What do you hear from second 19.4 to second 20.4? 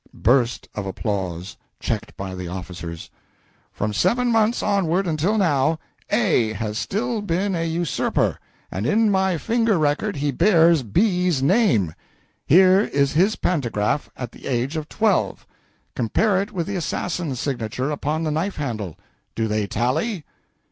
they tally?"